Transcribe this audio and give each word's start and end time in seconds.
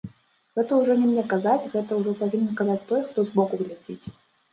Гэта 0.59 0.71
ўжо 0.77 0.93
не 1.01 1.09
мне 1.09 1.23
казаць, 1.33 1.69
гэта 1.73 1.97
ўжо 1.99 2.13
павінен 2.21 2.57
казаць 2.61 2.79
той, 2.93 3.05
хто 3.11 3.27
збоку 3.29 3.61
глядзіць. 3.61 4.05